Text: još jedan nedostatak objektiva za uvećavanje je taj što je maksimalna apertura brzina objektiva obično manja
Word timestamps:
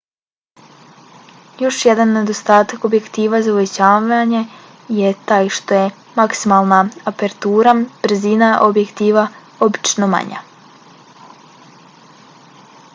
još 1.65 1.81
jedan 1.87 2.13
nedostatak 2.15 2.87
objektiva 2.89 3.41
za 3.47 3.53
uvećavanje 3.57 4.41
je 5.01 5.11
taj 5.33 5.51
što 5.59 5.77
je 5.79 5.91
maksimalna 6.15 6.79
apertura 7.13 7.75
brzina 8.07 8.49
objektiva 8.71 9.27
obično 9.69 10.11
manja 10.17 10.41